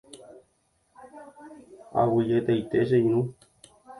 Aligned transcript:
Aguyjetaite 2.01 2.79
che 2.89 2.97
irũ. 3.05 3.21